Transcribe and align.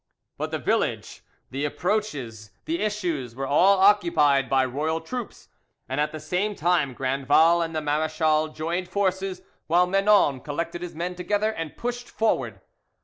But 0.35 0.49
the 0.49 0.57
village, 0.57 1.21
the 1.51 1.63
approaches, 1.63 2.49
the 2.65 2.79
issues 2.81 3.35
were 3.35 3.45
all 3.45 3.77
occupied 3.77 4.49
by 4.49 4.65
royal 4.65 4.99
troops, 4.99 5.47
and 5.87 6.01
at 6.01 6.11
the 6.11 6.19
same 6.19 6.55
time 6.55 6.95
Grandval 6.95 7.61
and 7.61 7.75
the 7.75 7.81
marechal 7.83 8.47
joined 8.47 8.87
forces, 8.89 9.43
while 9.67 9.85
Menon 9.85 10.39
collected 10.39 10.81
his 10.81 10.95
men 10.95 11.13
together 11.13 11.51
and 11.53 11.77
pushed 11.77 12.09
forward. 12.09 12.61